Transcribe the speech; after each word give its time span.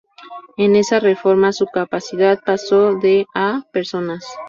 En 0.57 0.75
esa 0.75 0.99
reforma 0.99 1.53
su 1.53 1.67
capacidad 1.67 2.39
pasó 2.43 2.95
de 2.95 3.27
a 3.35 3.61
personas. 3.71 4.25